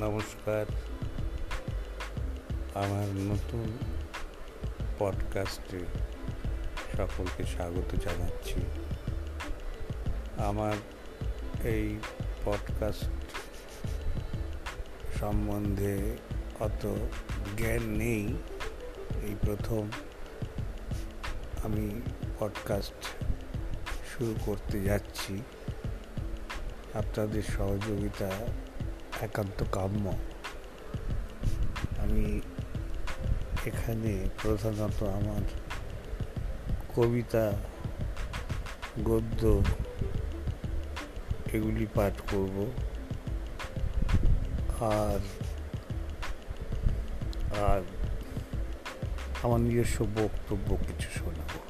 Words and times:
নমস্কার। 0.00 0.66
আমার 2.74 3.06
নতুন 3.06 3.78
পডকাস্টে 4.98 5.78
সকলকে 6.96 7.44
স্বাগত 7.44 7.96
জানাচ্ছি। 7.96 8.54
আমার 10.38 10.72
এই 11.64 11.98
পডকাস্ট 12.44 13.04
সম্বন্ধে 15.20 16.16
অত 16.60 16.94
জ্ঞান 17.56 17.82
নেই। 17.82 18.34
এই 19.22 19.34
প্রথম 19.40 19.90
আমি 21.64 22.00
পডকাস্ট 22.38 23.24
শুরু 24.12 24.34
করতে 24.46 24.82
যাচ্ছি। 24.82 25.42
আপনাদের 26.94 27.42
সহযোগিতা 27.42 28.30
একান্ত 29.22 29.64
কাম্য 29.72 30.04
আমি 32.02 32.40
এখানে 33.66 34.12
প্রধানত 34.42 35.02
আমার 35.02 35.42
কবিতা, 36.94 37.52
গদ্য 39.04 39.62
এগুলি 41.52 41.86
পাঠ 41.94 42.14
করব। 42.30 42.56
আর 44.94 45.20
আর 47.64 47.80
আমার 49.42 49.60
নিজস্ব 49.60 49.98
বক্তব্য 50.16 50.68
কিছু 50.86 51.08
শোনাবো। 51.18 51.69